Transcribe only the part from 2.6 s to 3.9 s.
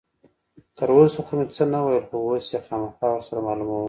خامخا ور سره معلوموم.